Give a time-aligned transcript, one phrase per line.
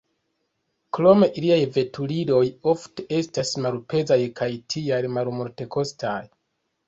[0.97, 6.19] Krome iliaj veturiloj ofte estas malpezaj kaj tial malmultekostaj.